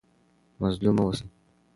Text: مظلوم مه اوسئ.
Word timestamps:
مظلوم 0.61 0.95
مه 0.97 1.03
اوسئ. 1.05 1.25